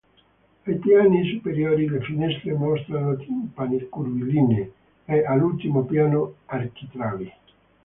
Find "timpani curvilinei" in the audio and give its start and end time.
3.17-4.73